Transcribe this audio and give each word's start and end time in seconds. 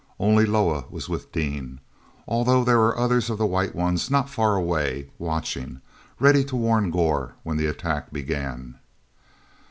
Only 0.19 0.47
Loah 0.47 0.85
was 0.89 1.07
with 1.07 1.31
Dean, 1.31 1.79
although 2.27 2.63
there 2.63 2.79
were 2.79 2.97
others 2.97 3.29
of 3.29 3.37
the 3.37 3.45
White 3.45 3.75
Ones 3.75 4.09
not 4.09 4.31
far 4.31 4.55
away, 4.55 5.11
watching, 5.19 5.79
ready 6.19 6.43
to 6.45 6.55
warn 6.55 6.89
Gor 6.89 7.35
when 7.43 7.57
the 7.57 7.67
attack 7.67 8.11
began. 8.11 8.79